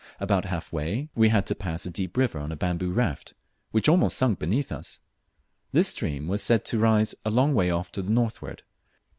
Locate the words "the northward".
8.01-8.63